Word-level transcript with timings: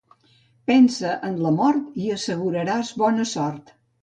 Pensa 0.71 1.11
en 1.27 1.35
la 1.47 1.51
mort 1.57 2.01
i 2.07 2.09
asseguraràs 2.17 2.91
bona 3.05 3.29
sort. 3.35 3.73